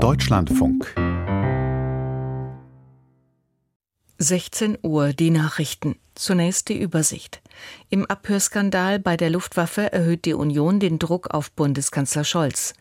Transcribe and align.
Deutschlandfunk 0.00 0.94
16 4.16 4.78
Uhr 4.80 5.12
die 5.12 5.28
Nachrichten. 5.28 5.96
Zunächst 6.14 6.70
die 6.70 6.80
Übersicht. 6.80 7.42
Im 7.90 8.06
Abhörskandal 8.06 8.98
bei 8.98 9.18
der 9.18 9.28
Luftwaffe 9.28 9.92
erhöht 9.92 10.24
die 10.24 10.32
Union 10.32 10.80
den 10.80 10.98
Druck 10.98 11.34
auf 11.34 11.50
Bundeskanzler 11.50 12.24
Scholz. 12.24 12.72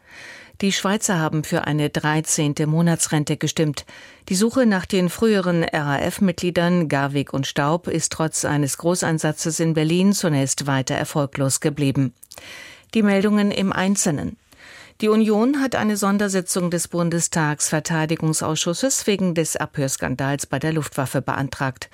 Die 0.61 0.71
Schweizer 0.71 1.19
haben 1.19 1.43
für 1.43 1.65
eine 1.67 1.89
13. 1.89 2.55
Monatsrente 2.65 3.35
gestimmt. 3.35 3.85
Die 4.29 4.35
Suche 4.35 4.65
nach 4.65 4.85
den 4.85 5.09
früheren 5.09 5.65
RAF-Mitgliedern 5.65 6.87
Garwig 6.87 7.33
und 7.33 7.47
Staub 7.47 7.89
ist 7.89 8.13
trotz 8.13 8.45
eines 8.45 8.77
Großeinsatzes 8.77 9.59
in 9.59 9.73
Berlin 9.73 10.13
zunächst 10.13 10.67
weiter 10.67 10.95
erfolglos 10.95 11.59
geblieben. 11.59 12.13
Die 12.93 13.03
Meldungen 13.03 13.51
im 13.51 13.73
Einzelnen. 13.73 14.37
Die 15.01 15.07
Union 15.07 15.61
hat 15.61 15.75
eine 15.75 15.95
Sondersitzung 15.95 16.71
des 16.71 16.89
Bundestagsverteidigungsausschusses 16.89 19.07
wegen 19.07 19.33
des 19.33 19.55
Abhörskandals 19.55 20.45
bei 20.45 20.59
der 20.59 20.73
Luftwaffe 20.73 21.21
beantragt. 21.21 21.89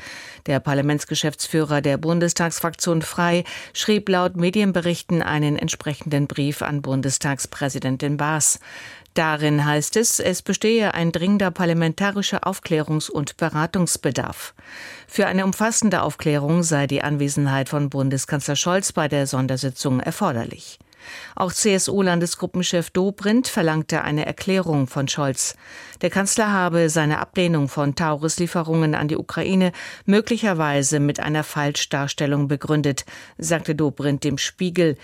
Der 0.48 0.59
Parlamentsgeschäftsführer 0.59 1.82
der 1.82 1.98
Bundestagsfraktion 1.98 3.04
Frei 3.04 3.44
schrieb 3.73 4.10
laut 4.10 4.38
Medienberichten 4.38 5.22
einen 5.22 5.55
entsprechenden 5.55 6.26
Brief 6.26 6.63
an 6.63 6.82
Bundestagspräsidentin 6.82 8.18
Baas. 8.18 8.60
Darin 9.13 9.66
heißt 9.66 9.98
es, 9.98 10.20
es 10.20 10.41
bestehe 10.41 10.96
ein 10.96 11.12
dringender 11.12 11.52
parlamentarischer 11.52 12.48
Aufklärungs- 12.48 13.12
und 13.12 13.38
Beratungsbedarf. 13.38 14.55
Für 15.08 15.27
eine 15.27 15.46
umfassende 15.46 16.02
Aufklärung 16.02 16.63
sei 16.63 16.88
die 16.88 17.04
Anwesenheit 17.04 17.70
von 17.70 17.91
Bundeskanzler 17.91 18.55
Scholz 18.55 18.94
bei 18.94 19.08
der 19.08 19.27
Sondersitzung 19.27 19.99
erforderlich. 19.99 20.80
Auch 21.36 21.52
CSU-Landesgruppenchef 21.52 22.90
Dobrindt 22.90 23.48
verlangte 23.48 24.04
eine 24.04 24.26
Erklärung 24.26 24.88
von 24.88 25.08
Scholz. 25.08 25.55
Der 26.02 26.09
Kanzler 26.09 26.52
habe 26.52 26.90
seine 26.90 27.20
Ablehnung 27.20 27.70
von 27.70 27.96
Taurus-Lieferungen 27.96 28.96
an 28.96 29.07
die 29.07 29.18
Ukraine 29.18 29.71
möglicherweise 30.05 30.99
mit 30.99 31.20
einer 31.20 31.44
Falschdarstellung 31.44 32.48
begründet, 32.48 33.05
sagte 33.38 33.76
Dobrindt 33.76 34.24
dem 34.24 34.38
Spiegel. 34.38 34.98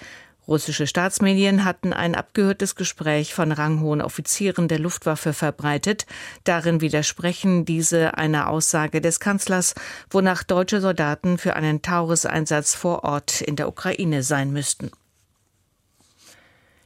Russische 0.48 0.88
Staatsmedien 0.88 1.64
hatten 1.64 1.94
ein 1.94 2.16
abgehörtes 2.16 2.76
Gespräch 2.76 3.34
von 3.34 3.52
ranghohen 3.52 4.02
Offizieren 4.02 4.68
der 4.68 4.80
Luftwaffe 4.80 5.34
verbreitet. 5.34 6.08
Darin 6.44 6.82
widersprechen 6.82 7.64
diese 7.64 8.18
einer 8.18 8.50
Aussage 8.50 9.02
des 9.02 9.20
Kanzlers, 9.20 9.76
wonach 10.10 10.44
deutsche 10.44 10.82
Soldaten 10.82 11.38
für 11.38 11.56
einen 11.56 11.82
Taurus-Einsatz 11.82 12.74
vor 12.74 13.04
Ort 13.04 13.42
in 13.42 13.56
der 13.56 13.68
Ukraine 13.68 14.24
sein 14.24 14.52
müssten. 14.52 14.92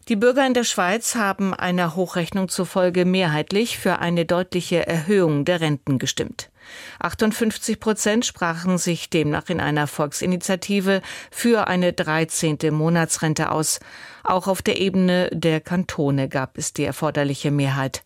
Die 0.08 0.16
Bürger 0.16 0.46
in 0.46 0.54
der 0.54 0.66
Schweiz 0.66 1.16
haben 1.16 1.56
einer 1.56 1.96
Hochrechnung 1.96 2.48
zufolge 2.48 3.06
mehrheitlich 3.06 3.80
für 3.80 3.98
eine 3.98 4.24
deutliche 4.24 4.86
Erhöhung 4.86 5.46
der 5.46 5.62
Renten 5.62 5.98
gestimmt. 5.98 6.52
58 7.00 7.80
Prozent 7.80 8.24
sprachen 8.24 8.78
sich 8.78 9.10
demnach 9.10 9.50
in 9.50 9.60
einer 9.60 9.88
Volksinitiative 9.88 11.02
für 11.32 11.68
eine 11.68 11.92
13. 11.92 12.58
Monatsrente 12.70 13.50
aus. 13.50 13.80
Auch 14.24 14.48
auf 14.48 14.62
der 14.62 14.80
Ebene 14.80 15.32
der 15.34 15.60
Kantone 15.60 16.30
gab 16.30 16.60
es 16.60 16.72
die 16.72 16.84
erforderliche 16.84 17.50
Mehrheit. 17.50 18.04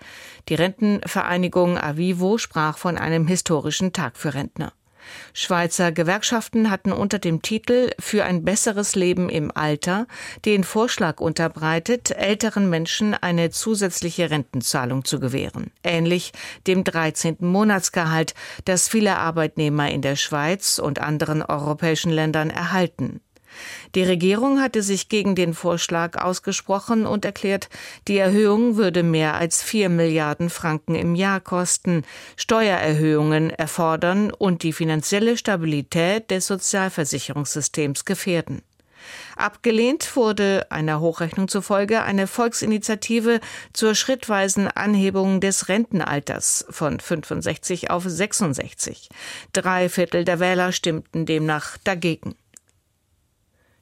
Die 0.48 0.56
Rentenvereinigung 0.56 1.78
Avivo 1.78 2.38
sprach 2.38 2.78
von 2.78 2.98
einem 2.98 3.28
historischen 3.28 3.92
Tag 3.92 4.16
für 4.16 4.34
Rentner. 4.34 4.72
Schweizer 5.34 5.92
Gewerkschaften 5.92 6.70
hatten 6.70 6.92
unter 6.92 7.20
dem 7.20 7.42
Titel 7.42 7.92
Für 8.00 8.26
ein 8.26 8.44
besseres 8.44 8.96
Leben 8.96 9.30
im 9.30 9.52
Alter 9.56 10.08
den 10.46 10.64
Vorschlag 10.64 11.20
unterbreitet, 11.20 12.12
älteren 12.12 12.70
Menschen 12.70 13.14
eine 13.14 13.50
zusätzliche 13.50 14.30
Rentenzahlung 14.30 15.06
zu 15.06 15.20
gewähren, 15.20 15.72
ähnlich 15.84 16.32
dem 16.68 16.84
13. 16.84 17.38
Monatsgehalt, 17.40 18.34
das 18.66 18.88
viele 18.88 19.18
Arbeitnehmer 19.18 19.90
in 19.90 20.02
der 20.02 20.16
Schweiz 20.16 20.80
und 20.80 21.00
anderen 21.00 21.42
europäischen 21.42 22.12
Ländern 22.12 22.50
erhalten. 22.50 23.22
Die 23.96 24.04
Regierung 24.04 24.62
hatte 24.62 24.84
sich 24.84 25.10
gegen 25.10 25.36
den 25.36 25.54
Vorschlag 25.54 26.22
ausgesprochen 26.22 27.06
und 27.06 27.26
erklärt, 27.26 27.70
die 28.08 28.18
Erhöhung 28.18 28.78
würde 28.78 29.04
mehr 29.04 29.36
als 29.36 29.64
vier 29.64 29.90
Milliarden 29.90 30.50
Franken 30.50 30.96
im 30.96 31.16
Jahr 31.16 31.40
kosten, 31.40 32.04
Steuererhöhungen 32.36 33.50
erfordern 33.50 34.32
und 34.32 34.64
die 34.64 34.74
finanzielle 34.74 35.38
Stabilität 35.38 36.32
des 36.32 36.48
Sozialversicherungssystems 36.48 38.06
gefährden. 38.06 38.62
Abgelehnt 39.36 40.16
wurde 40.16 40.68
einer 40.70 41.00
Hochrechnung 41.00 41.48
zufolge 41.48 42.04
eine 42.04 42.28
Volksinitiative 42.28 43.40
zur 43.74 43.96
schrittweisen 43.96 44.68
Anhebung 44.68 45.40
des 45.40 45.70
Rentenalters 45.70 46.66
von 46.70 47.00
65 47.00 47.90
auf 47.90 48.04
66. 48.06 49.10
Drei 49.54 49.90
Viertel 49.90 50.26
der 50.26 50.40
Wähler 50.40 50.72
stimmten 50.72 51.26
demnach 51.26 51.78
dagegen. 51.84 52.36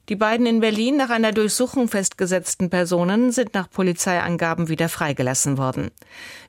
Die 0.08 0.16
beiden 0.16 0.46
in 0.46 0.60
Berlin 0.60 0.96
nach 0.96 1.10
einer 1.10 1.32
Durchsuchung 1.32 1.86
festgesetzten 1.86 2.70
Personen 2.70 3.30
sind 3.30 3.52
nach 3.52 3.68
Polizeiangaben 3.68 4.70
wieder 4.70 4.88
freigelassen 4.88 5.58
worden. 5.58 5.90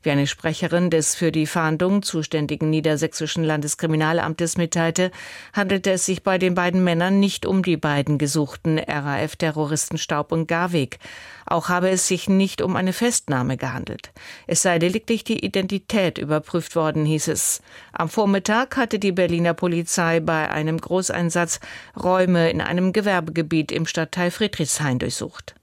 Wie 0.02 0.12
eine 0.12 0.28
Sprecherin 0.28 0.90
des 0.90 1.14
für 1.14 1.34
die 1.34 1.46
Fahndung 1.46 2.02
zuständigen 2.02 2.70
niedersächsischen 2.70 3.44
Landeskriminalamtes 3.44 4.56
mitteilte, 4.56 5.12
handelte 5.52 5.92
es 5.92 6.06
sich 6.06 6.24
bei 6.24 6.38
den 6.38 6.56
beiden 6.56 6.86
Männern 6.86 7.20
nicht 7.20 7.46
um 7.46 7.62
die 7.62 7.76
beiden 7.76 8.18
gesuchten 8.18 8.80
RAF-Terroristen 8.80 9.98
Staub 9.98 10.32
und 10.32 10.48
Garweg. 10.48 10.98
Auch 11.46 11.68
habe 11.68 11.90
es 11.90 12.08
sich 12.08 12.30
nicht 12.30 12.62
um 12.62 12.78
eine 12.78 12.94
Festnahme 12.94 13.58
gehandelt. 13.58 14.12
Es 14.48 14.62
sei 14.62 14.78
lediglich 14.78 15.26
die 15.26 15.44
Identität 15.44 16.18
überprüft 16.18 16.78
worden, 16.78 17.06
hieß 17.06 17.28
es. 17.28 17.62
Am 17.92 18.08
Vormittag 18.08 18.78
hatte 18.78 19.00
die 19.00 19.12
Berliner 19.12 19.56
Polizei 19.56 20.22
bei 20.22 20.50
einem 20.50 20.78
Großeinsatz 20.78 21.60
Räume 22.02 22.52
in 22.52 22.62
einem 22.62 22.94
Gewerbegebiet 22.94 23.49
im 23.72 23.86
Stadtteil 23.86 24.32
Friedrichshain 24.32 25.00
durchsucht. 25.00 25.56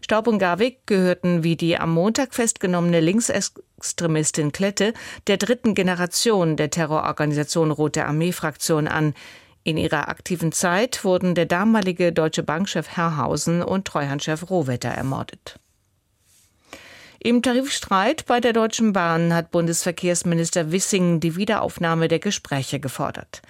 Staub 0.00 0.26
und 0.26 0.38
Garwig 0.38 0.86
gehörten 0.86 1.42
wie 1.42 1.56
die 1.56 1.76
am 1.76 1.92
Montag 1.92 2.34
festgenommene 2.34 3.00
Linksextremistin 3.00 4.52
Klette 4.52 4.94
der 5.26 5.36
dritten 5.36 5.74
Generation 5.74 6.56
der 6.56 6.70
Terrororganisation 6.70 7.70
Rote 7.70 8.06
Armee 8.06 8.32
Fraktion 8.32 8.88
an. 8.88 9.14
In 9.64 9.76
ihrer 9.76 10.08
aktiven 10.08 10.52
Zeit 10.52 11.02
wurden 11.04 11.34
der 11.34 11.46
damalige 11.46 12.12
Deutsche 12.12 12.44
Bankchef 12.44 12.88
Herrhausen 12.88 13.62
und 13.62 13.86
Treuhandchef 13.86 14.48
Rohwetter 14.48 14.90
ermordet. 14.90 15.58
Im 17.18 17.42
Tarifstreit 17.42 18.26
bei 18.26 18.40
der 18.40 18.52
Deutschen 18.52 18.92
Bahn 18.92 19.32
hat 19.32 19.50
Bundesverkehrsminister 19.50 20.70
Wissing 20.70 21.18
die 21.20 21.36
Wiederaufnahme 21.36 22.08
der 22.08 22.18
Gespräche 22.18 22.78
gefordert. 22.78 23.40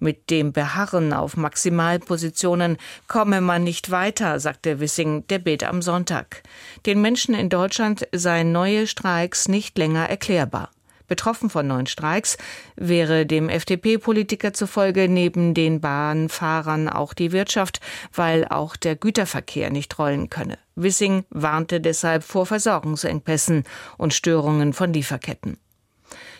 Mit 0.00 0.30
dem 0.30 0.52
Beharren 0.52 1.12
auf 1.12 1.36
Maximalpositionen 1.36 2.78
komme 3.06 3.40
man 3.40 3.62
nicht 3.62 3.92
weiter, 3.92 4.40
sagte 4.40 4.80
Wissing 4.80 5.26
der 5.28 5.38
Bild 5.38 5.62
am 5.62 5.82
Sonntag. 5.82 6.42
Den 6.84 7.00
Menschen 7.00 7.34
in 7.34 7.48
Deutschland 7.48 8.08
seien 8.12 8.50
neue 8.50 8.88
Streiks 8.88 9.46
nicht 9.46 9.78
länger 9.78 10.10
erklärbar. 10.10 10.70
Betroffen 11.12 11.50
von 11.50 11.66
neuen 11.66 11.84
Streiks 11.84 12.38
wäre 12.74 13.26
dem 13.26 13.50
FDP-Politiker 13.50 14.54
zufolge 14.54 15.10
neben 15.10 15.52
den 15.52 15.82
Bahnfahrern 15.82 16.88
auch 16.88 17.12
die 17.12 17.32
Wirtschaft, 17.32 17.82
weil 18.14 18.48
auch 18.48 18.76
der 18.76 18.96
Güterverkehr 18.96 19.68
nicht 19.68 19.98
rollen 19.98 20.30
könne. 20.30 20.56
Wissing 20.74 21.26
warnte 21.28 21.82
deshalb 21.82 22.24
vor 22.24 22.46
Versorgungsengpässen 22.46 23.64
und 23.98 24.14
Störungen 24.14 24.72
von 24.72 24.94
Lieferketten. 24.94 25.58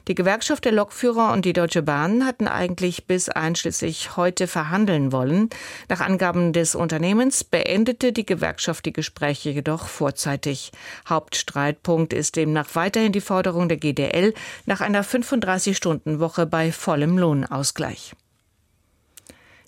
Die 0.09 0.17
Gewerkschaft 0.17 0.65
der 0.65 0.73
Lokführer 0.73 1.33
und 1.33 1.45
die 1.45 1.53
Deutsche 1.53 1.83
Bahn 1.83 2.27
hatten 2.27 2.49
eigentlich 2.49 3.07
bis 3.07 3.29
einschließlich 3.29 4.17
heute 4.17 4.49
verhandeln 4.49 5.13
wollen. 5.13 5.49
Nach 5.89 6.01
Angaben 6.01 6.53
des 6.53 6.75
Unternehmens 6.75 7.45
beendete 7.45 8.13
die 8.13 8.27
Gewerkschaft 8.27 8.85
die 8.85 8.93
Gespräche 8.93 9.51
jedoch 9.51 9.87
vorzeitig. 9.87 10.73
Hauptstreitpunkt 11.09 12.13
ist 12.13 12.35
demnach 12.35 12.75
weiterhin 12.75 13.13
die 13.13 13.21
Forderung 13.21 13.69
der 13.69 13.79
GDL 13.79 14.35
nach 14.67 14.81
einer 14.81 15.05
35-Stunden-Woche 15.05 16.47
bei 16.47 16.73
vollem 16.73 17.17
Lohnausgleich. 17.17 18.15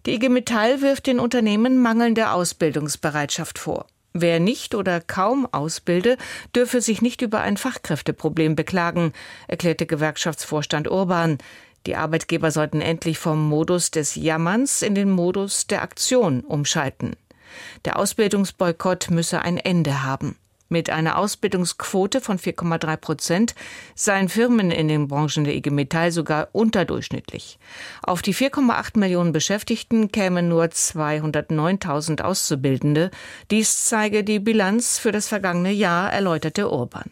Die 0.07 0.15
IG 0.15 0.29
Metall 0.29 0.83
wirft 0.83 1.07
den 1.07 1.21
Unternehmen 1.21 1.81
mangelnde 1.81 2.31
Ausbildungsbereitschaft 2.31 3.59
vor. 3.59 3.87
Wer 4.17 4.39
nicht 4.39 4.77
oder 4.77 5.01
kaum 5.01 5.49
ausbilde, 5.51 6.17
dürfe 6.55 6.81
sich 6.81 7.03
nicht 7.03 7.21
über 7.21 7.41
ein 7.41 7.57
Fachkräfteproblem 7.57 8.55
beklagen, 8.55 9.13
erklärte 9.49 9.87
Gewerkschaftsvorstand 9.87 10.89
Urban. 10.89 11.39
Die 11.87 11.97
Arbeitgeber 11.97 12.53
sollten 12.53 12.81
endlich 12.81 13.19
vom 13.19 13.49
Modus 13.49 13.91
des 13.91 14.15
Jammerns 14.15 14.83
in 14.83 14.95
den 14.95 15.11
Modus 15.11 15.67
der 15.67 15.83
Aktion 15.83 16.43
umschalten. 16.43 17.17
Der 17.85 17.99
Ausbildungsboykott 17.99 19.11
müsse 19.11 19.43
ein 19.43 19.59
Ende 19.59 20.05
haben. 20.05 20.37
Mit 20.69 20.89
einer 20.91 21.19
Ausbildungsquote 21.19 22.21
von 22.21 22.39
4,3 22.39 22.97
Prozent 22.97 23.55
seien 23.95 24.29
Firmen 24.29 24.71
in 24.71 24.89
den 24.89 25.09
Branchen 25.09 25.45
der 25.45 25.55
IG 25.55 25.71
Metall 25.71 26.11
sogar 26.11 26.49
unterdurchschnittlich. 26.53 27.59
Auf 28.03 28.23
die 28.23 28.35
4,8 28.35 28.99
Millionen 28.99 29.33
Beschäftigten 29.33 30.11
kämen 30.11 30.49
nur 30.49 30.65
209.000 30.65 32.23
Auszubildende. 32.23 33.11
Dies 33.51 33.85
zeige 33.85 34.25
die 34.25 34.39
Bilanz 34.39 34.99
für 34.99 35.13
das 35.13 35.29
vergangene 35.29 35.73
Jahr, 35.73 36.13
erläuterte 36.13 36.71
Urban. 36.71 37.11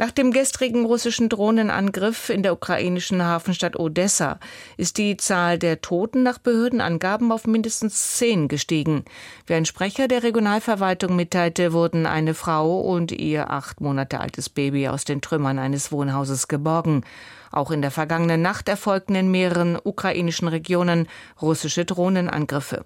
Nach 0.00 0.12
dem 0.12 0.30
gestrigen 0.30 0.86
russischen 0.86 1.28
Drohnenangriff 1.28 2.28
in 2.28 2.44
der 2.44 2.52
ukrainischen 2.52 3.20
Hafenstadt 3.20 3.76
Odessa 3.76 4.38
ist 4.76 4.96
die 4.96 5.16
Zahl 5.16 5.58
der 5.58 5.80
Toten 5.80 6.22
nach 6.22 6.38
Behördenangaben 6.38 7.32
auf 7.32 7.48
mindestens 7.48 8.12
zehn 8.12 8.46
gestiegen. 8.46 9.04
Wie 9.46 9.54
ein 9.54 9.64
Sprecher 9.64 10.06
der 10.06 10.22
Regionalverwaltung 10.22 11.16
mitteilte, 11.16 11.72
wurden 11.72 12.06
eine 12.06 12.34
Frau 12.34 12.80
und 12.80 13.10
ihr 13.10 13.50
acht 13.50 13.80
Monate 13.80 14.20
altes 14.20 14.48
Baby 14.48 14.86
aus 14.86 15.04
den 15.04 15.20
Trümmern 15.20 15.58
eines 15.58 15.90
Wohnhauses 15.90 16.46
geborgen. 16.46 17.02
Auch 17.50 17.70
in 17.70 17.82
der 17.82 17.90
vergangenen 17.90 18.42
Nacht 18.42 18.68
erfolgten 18.68 19.14
in 19.14 19.30
mehreren 19.30 19.78
ukrainischen 19.82 20.48
Regionen 20.48 21.08
russische 21.40 21.84
Drohnenangriffe. 21.84 22.84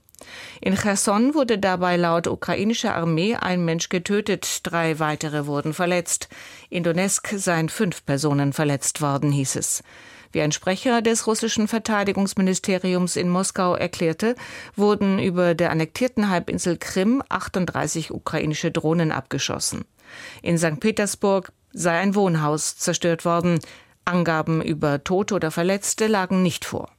In 0.60 0.76
Cherson 0.76 1.34
wurde 1.34 1.58
dabei 1.58 1.96
laut 1.96 2.26
ukrainischer 2.26 2.94
Armee 2.94 3.34
ein 3.34 3.64
Mensch 3.64 3.88
getötet, 3.88 4.60
drei 4.62 4.98
weitere 4.98 5.46
wurden 5.46 5.74
verletzt. 5.74 6.28
In 6.70 6.84
Donetsk 6.84 7.34
seien 7.36 7.68
fünf 7.68 8.04
Personen 8.06 8.52
verletzt 8.52 9.00
worden, 9.00 9.32
hieß 9.32 9.56
es. 9.56 9.82
Wie 10.32 10.40
ein 10.40 10.52
Sprecher 10.52 11.02
des 11.02 11.26
russischen 11.26 11.68
Verteidigungsministeriums 11.68 13.16
in 13.16 13.28
Moskau 13.28 13.74
erklärte, 13.74 14.34
wurden 14.74 15.18
über 15.18 15.54
der 15.54 15.70
annektierten 15.70 16.30
Halbinsel 16.30 16.78
Krim 16.78 17.22
38 17.28 18.10
ukrainische 18.12 18.70
Drohnen 18.70 19.12
abgeschossen. 19.12 19.84
In 20.40 20.56
St. 20.56 20.80
Petersburg 20.80 21.52
sei 21.74 21.98
ein 21.98 22.14
Wohnhaus 22.14 22.76
zerstört 22.76 23.24
worden. 23.24 23.60
Angaben 24.04 24.62
über 24.62 25.04
Tote 25.04 25.34
oder 25.34 25.50
Verletzte 25.50 26.06
lagen 26.06 26.42
nicht 26.42 26.64
vor. 26.64 26.90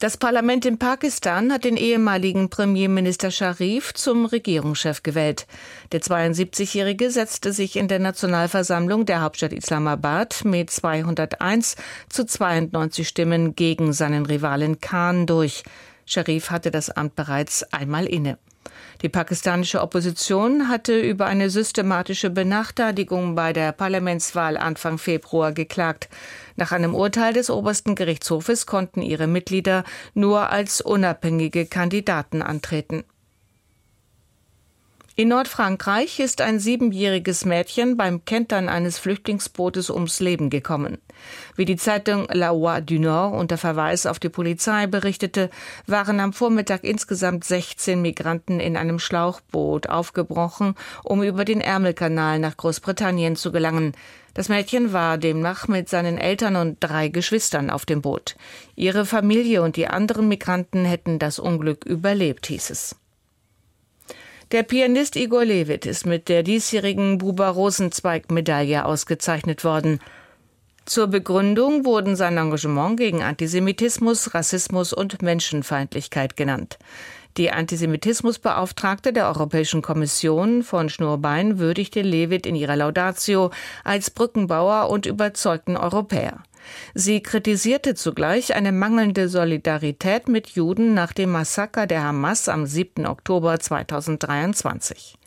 Das 0.00 0.16
Parlament 0.16 0.64
in 0.64 0.78
Pakistan 0.78 1.52
hat 1.52 1.64
den 1.64 1.76
ehemaligen 1.76 2.50
Premierminister 2.50 3.32
Sharif 3.32 3.92
zum 3.94 4.26
Regierungschef 4.26 5.02
gewählt. 5.02 5.48
Der 5.90 6.00
72-Jährige 6.00 7.10
setzte 7.10 7.52
sich 7.52 7.74
in 7.74 7.88
der 7.88 7.98
Nationalversammlung 7.98 9.06
der 9.06 9.22
Hauptstadt 9.22 9.52
Islamabad 9.52 10.44
mit 10.44 10.70
201 10.70 11.74
zu 12.08 12.24
92 12.24 13.08
Stimmen 13.08 13.56
gegen 13.56 13.92
seinen 13.92 14.24
Rivalen 14.24 14.80
Khan 14.80 15.26
durch. 15.26 15.64
Sharif 16.08 16.50
hatte 16.50 16.70
das 16.70 16.88
Amt 16.88 17.16
bereits 17.16 17.62
einmal 17.72 18.06
inne. 18.06 18.38
Die 19.02 19.08
pakistanische 19.08 19.82
Opposition 19.82 20.68
hatte 20.68 20.98
über 20.98 21.26
eine 21.26 21.50
systematische 21.50 22.30
Benachteiligung 22.30 23.34
bei 23.34 23.52
der 23.52 23.72
Parlamentswahl 23.72 24.56
Anfang 24.56 24.98
Februar 24.98 25.52
geklagt. 25.52 26.08
Nach 26.56 26.72
einem 26.72 26.94
Urteil 26.94 27.34
des 27.34 27.50
obersten 27.50 27.94
Gerichtshofes 27.94 28.66
konnten 28.66 29.02
ihre 29.02 29.26
Mitglieder 29.26 29.84
nur 30.14 30.50
als 30.50 30.80
unabhängige 30.80 31.66
Kandidaten 31.66 32.42
antreten. 32.42 33.04
In 35.14 35.28
Nordfrankreich 35.28 36.20
ist 36.20 36.40
ein 36.40 36.58
siebenjähriges 36.58 37.44
Mädchen 37.44 37.96
beim 37.96 38.24
Kentern 38.24 38.68
eines 38.68 38.98
Flüchtlingsbootes 38.98 39.90
ums 39.90 40.20
Leben 40.20 40.48
gekommen. 40.48 40.98
Wie 41.56 41.64
die 41.64 41.76
Zeitung 41.76 42.26
La 42.32 42.52
Voix 42.52 42.80
du 42.84 42.98
Nord 42.98 43.34
unter 43.34 43.58
Verweis 43.58 44.06
auf 44.06 44.18
die 44.18 44.28
Polizei 44.28 44.86
berichtete, 44.86 45.50
waren 45.86 46.20
am 46.20 46.32
Vormittag 46.32 46.84
insgesamt 46.84 47.44
16 47.44 48.00
Migranten 48.00 48.60
in 48.60 48.76
einem 48.76 48.98
Schlauchboot 48.98 49.88
aufgebrochen, 49.88 50.74
um 51.04 51.22
über 51.22 51.44
den 51.44 51.60
Ärmelkanal 51.60 52.38
nach 52.38 52.56
Großbritannien 52.56 53.36
zu 53.36 53.52
gelangen. 53.52 53.92
Das 54.34 54.48
Mädchen 54.48 54.92
war 54.92 55.18
demnach 55.18 55.66
mit 55.66 55.88
seinen 55.88 56.16
Eltern 56.16 56.54
und 56.54 56.76
drei 56.78 57.08
Geschwistern 57.08 57.70
auf 57.70 57.86
dem 57.86 58.02
Boot. 58.02 58.36
Ihre 58.76 59.04
Familie 59.04 59.62
und 59.62 59.74
die 59.74 59.88
anderen 59.88 60.28
Migranten 60.28 60.84
hätten 60.84 61.18
das 61.18 61.40
Unglück 61.40 61.84
überlebt, 61.84 62.46
hieß 62.46 62.70
es. 62.70 62.96
Der 64.50 64.62
Pianist 64.62 65.16
Igor 65.16 65.44
Levit 65.44 65.84
ist 65.84 66.06
mit 66.06 66.30
der 66.30 66.42
diesjährigen 66.42 67.18
Buber 67.18 67.48
Rosenzweig 67.48 68.30
Medaille 68.30 68.86
ausgezeichnet 68.86 69.62
worden. 69.62 70.00
Zur 70.88 71.08
Begründung 71.08 71.84
wurden 71.84 72.16
sein 72.16 72.38
Engagement 72.38 72.96
gegen 72.96 73.22
Antisemitismus, 73.22 74.32
Rassismus 74.32 74.94
und 74.94 75.20
Menschenfeindlichkeit 75.20 76.34
genannt. 76.34 76.78
Die 77.36 77.50
Antisemitismusbeauftragte 77.50 79.12
der 79.12 79.26
Europäischen 79.26 79.82
Kommission 79.82 80.62
von 80.62 80.88
Schnurbein 80.88 81.58
würdigte 81.58 82.00
Levit 82.00 82.46
in 82.46 82.56
ihrer 82.56 82.76
Laudatio 82.76 83.50
als 83.84 84.08
Brückenbauer 84.08 84.88
und 84.88 85.04
überzeugten 85.04 85.76
Europäer. 85.76 86.42
Sie 86.94 87.20
kritisierte 87.22 87.94
zugleich 87.94 88.54
eine 88.54 88.72
mangelnde 88.72 89.28
Solidarität 89.28 90.26
mit 90.26 90.48
Juden 90.48 90.94
nach 90.94 91.12
dem 91.12 91.32
Massaker 91.32 91.86
der 91.86 92.02
Hamas 92.02 92.48
am 92.48 92.64
7. 92.64 93.06
Oktober 93.06 93.60
2023. 93.60 95.17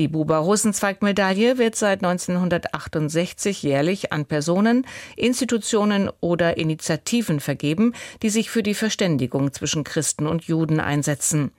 Die 0.00 0.08
Buber-Rosenzweig-Medaille 0.08 1.58
wird 1.58 1.76
seit 1.76 2.02
1968 2.02 3.62
jährlich 3.62 4.14
an 4.14 4.24
Personen, 4.24 4.86
Institutionen 5.14 6.08
oder 6.20 6.56
Initiativen 6.56 7.38
vergeben, 7.38 7.92
die 8.22 8.30
sich 8.30 8.48
für 8.48 8.62
die 8.62 8.72
Verständigung 8.72 9.52
zwischen 9.52 9.84
Christen 9.84 10.26
und 10.26 10.44
Juden 10.44 10.80
einsetzen. 10.80 11.52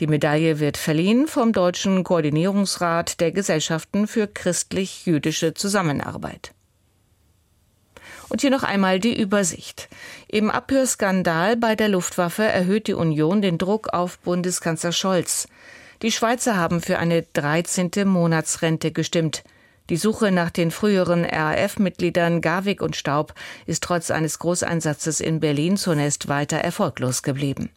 Die 0.00 0.08
Medaille 0.08 0.58
wird 0.58 0.76
verliehen 0.76 1.28
vom 1.28 1.52
Deutschen 1.52 2.02
Koordinierungsrat 2.02 3.20
der 3.20 3.30
Gesellschaften 3.30 4.08
für 4.08 4.26
christlich-jüdische 4.26 5.54
Zusammenarbeit. 5.54 6.52
Und 8.28 8.40
hier 8.40 8.50
noch 8.50 8.64
einmal 8.64 8.98
die 8.98 9.16
Übersicht. 9.16 9.88
Im 10.26 10.50
Abhörskandal 10.50 11.56
bei 11.56 11.76
der 11.76 11.90
Luftwaffe 11.90 12.42
erhöht 12.42 12.88
die 12.88 12.94
Union 12.94 13.40
den 13.40 13.56
Druck 13.56 13.90
auf 13.92 14.18
Bundeskanzler 14.18 14.90
Scholz. 14.90 15.46
Die 16.02 16.12
Schweizer 16.12 16.56
haben 16.56 16.80
für 16.80 16.98
eine 16.98 17.22
13. 17.22 17.90
Monatsrente 18.04 18.92
gestimmt. 18.92 19.44
Die 19.90 19.96
Suche 19.96 20.30
nach 20.32 20.50
den 20.50 20.70
früheren 20.70 21.24
RAF-Mitgliedern 21.24 22.40
Garwig 22.40 22.80
und 22.80 22.96
Staub 22.96 23.34
ist 23.66 23.82
trotz 23.82 24.10
eines 24.10 24.38
Großeinsatzes 24.38 25.20
in 25.20 25.40
Berlin 25.40 25.76
zunächst 25.76 26.28
weiter 26.28 26.56
erfolglos 26.56 27.22
geblieben. 27.22 27.70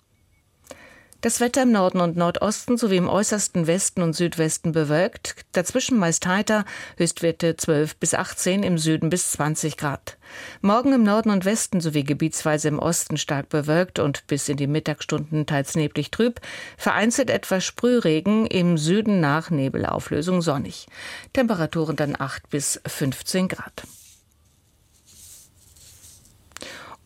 Das 1.22 1.40
Wetter 1.40 1.64
im 1.64 1.72
Norden 1.72 2.00
und 2.00 2.16
Nordosten 2.16 2.78
sowie 2.78 2.98
im 2.98 3.10
äußersten 3.10 3.66
Westen 3.66 4.04
und 4.04 4.14
Südwesten 4.14 4.72
bewölkt, 4.72 5.36
dazwischen 5.52 5.98
meist 5.98 6.28
heiter, 6.28 6.64
Höchstwerte 6.96 7.58
12 7.58 7.96
bis 7.96 8.14
18, 8.14 8.62
im 8.62 8.78
Süden 8.78 9.10
bis 9.10 9.32
20 9.32 9.78
Grad. 9.78 10.18
Morgen 10.62 10.94
im 10.94 11.02
Norden 11.02 11.32
und 11.32 11.44
Westen 11.44 11.82
sowie 11.82 12.04
gebietsweise 12.04 12.68
im 12.68 12.78
Osten 12.78 13.18
stark 13.18 13.50
bewölkt 13.50 13.98
und 13.98 14.28
bis 14.28 14.48
in 14.48 14.58
die 14.58 14.68
Mittagsstunden 14.68 15.48
teils 15.48 15.74
neblig 15.74 16.12
trüb, 16.12 16.40
vereinzelt 16.78 17.32
etwas 17.32 17.66
Sprühregen, 17.66 18.46
im 18.46 18.78
Süden 18.78 19.20
nach 19.20 19.50
Nebelauflösung 19.50 20.44
sonnig. 20.44 20.86
Temperaturen 21.34 21.96
dann 21.96 22.16
8 22.16 22.48
bis 22.52 22.80
15 22.86 23.48
Grad. 23.48 23.84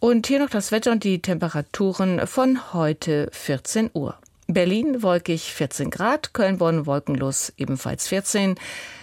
Und 0.02 0.26
hier 0.26 0.40
noch 0.40 0.50
das 0.50 0.72
Wetter 0.72 0.92
und 0.94 1.04
die 1.04 1.22
Temperaturen 1.22 2.26
von 2.26 2.74
heute 2.74 3.30
14 3.34 3.92
Uhr. 3.94 4.18
Berlin 4.48 5.04
wolkig 5.04 5.54
14 5.54 5.92
Grad, 5.92 6.34
Köln, 6.34 6.58
Bonn 6.58 6.88
wolkenlos 6.88 7.54
ebenfalls 7.56 8.08
14, 8.08 8.56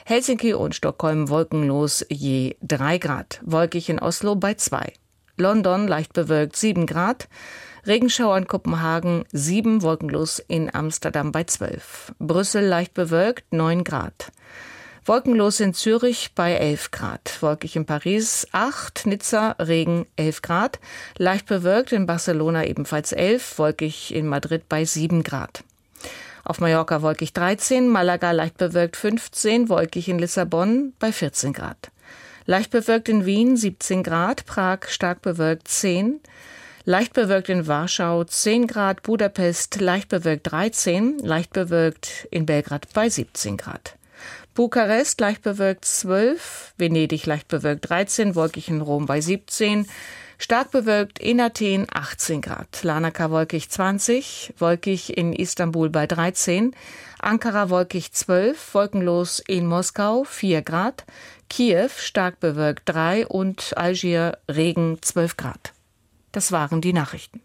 Helsinki 0.07 0.55
und 0.55 0.75
Stockholm 0.75 1.29
wolkenlos 1.29 2.05
je 2.09 2.57
3 2.63 2.99
Grad, 2.99 3.41
wolkig 3.45 3.91
in 3.91 4.01
Oslo 4.01 4.35
bei 4.35 4.55
2, 4.55 4.93
London 5.37 5.87
leicht 5.87 6.15
bewölkt 6.15 6.57
7 6.57 6.85
Grad, 6.85 7.29
Regenschauer 7.87 8.37
in 8.37 8.49
Kopenhagen 8.49 9.25
7, 9.31 9.83
wolkenlos 9.83 10.41
in 10.49 10.75
Amsterdam 10.75 11.31
bei 11.31 11.45
12, 11.45 12.13
Brüssel 12.19 12.65
leicht 12.65 12.95
bewölkt 12.95 13.53
9 13.53 13.85
Grad. 13.85 14.33
Wolkenlos 15.09 15.59
in 15.61 15.73
Zürich 15.73 16.33
bei 16.35 16.53
11 16.53 16.91
Grad, 16.91 17.39
wolkig 17.41 17.77
in 17.77 17.87
Paris 17.87 18.47
8, 18.53 19.07
Nizza 19.07 19.53
Regen 19.53 20.05
11 20.17 20.43
Grad, 20.43 20.81
leicht 21.17 21.47
bewölkt 21.47 21.93
in 21.93 22.05
Barcelona 22.05 22.67
ebenfalls 22.67 23.13
11, 23.13 23.59
wolkig 23.59 24.15
in 24.15 24.27
Madrid 24.27 24.69
bei 24.69 24.85
7 24.85 25.23
Grad. 25.23 25.65
Auf 26.45 26.61
Mallorca 26.61 27.01
wolkig 27.01 27.33
13, 27.33 27.89
Malaga 27.89 28.33
leicht 28.33 28.59
bewölkt 28.59 28.99
15, 28.99 29.71
wolkig 29.71 30.11
in 30.11 30.19
Lissabon 30.19 30.93
bei 30.99 31.11
14 31.11 31.55
Grad. 31.55 31.91
Leicht 32.45 32.71
bewölkt 32.71 33.09
in 33.09 33.25
Wien 33.25 33.57
17 33.57 34.03
Grad, 34.03 34.45
Prag 34.45 34.89
stark 34.89 35.23
bewölkt 35.23 35.69
10, 35.69 36.21
leicht 36.85 37.15
bewölkt 37.15 37.49
in 37.49 37.67
Warschau 37.67 38.25
10 38.25 38.67
Grad, 38.67 39.03
Budapest 39.05 39.81
leicht 39.81 40.11
bewölkt 40.11 40.53
13, 40.53 41.19
leicht 41.21 41.55
bewölkt 41.55 42.29
in 42.31 42.45
Belgrad 42.45 42.89
bei 42.93 43.09
17 43.09 43.57
Grad. 43.57 43.98
Bukarest 44.59 45.21
leicht 45.21 45.43
bewölkt 45.43 45.85
12, 45.85 46.75
Venedig 46.77 47.27
leicht 47.27 47.47
bewölkt 47.47 47.89
13, 47.89 48.35
wolkig 48.35 48.69
in 48.69 48.81
Rom 48.81 49.07
bei 49.07 49.21
17, 49.21 49.87
stark 50.37 50.73
bewölkt 50.73 51.21
in 51.21 51.41
Athen 51.41 51.87
18 51.89 52.41
Grad, 52.41 52.83
Lanaka 52.83 53.31
wolkig 53.31 53.71
20, 53.71 54.55
wolkig 54.59 55.17
in 55.17 55.33
Istanbul 55.33 55.91
bei 55.91 56.09
13, 56.09 56.75
Ankara 57.21 57.71
wolkig 57.71 58.11
12, 58.11 58.75
wolkenlos 58.75 59.39
in 59.39 59.65
Moskau 59.65 60.25
4 60.25 60.63
Grad, 60.63 61.05
Kiew 61.49 61.91
stark 61.97 62.41
bewölkt 62.41 62.83
3 62.87 63.29
und 63.29 63.75
Algier 63.77 64.39
Regen 64.51 64.99
12 65.01 65.37
Grad. 65.37 65.73
Das 66.33 66.51
waren 66.51 66.81
die 66.81 66.93
Nachrichten. 66.93 67.43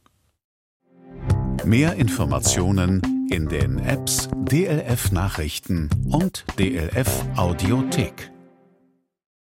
Mehr 1.63 1.93
Informationen 1.93 3.12
in 3.29 3.47
den 3.47 3.79
Apps 3.79 4.29
DLF 4.35 5.11
Nachrichten 5.11 5.89
und 6.09 6.45
DLF 6.57 7.25
Audiothek. 7.35 8.32